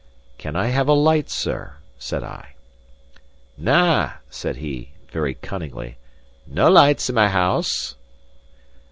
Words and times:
"Can 0.39 0.55
I 0.55 0.69
have 0.69 0.87
a 0.87 0.93
light, 0.93 1.29
sir?" 1.29 1.75
said 1.99 2.23
I. 2.23 2.55
"Na," 3.55 4.13
said 4.31 4.55
he, 4.55 4.93
very 5.11 5.35
cunningly. 5.35 5.97
"Nae 6.47 6.69
lights 6.69 7.07
in 7.09 7.13
my 7.13 7.27
house." 7.27 7.93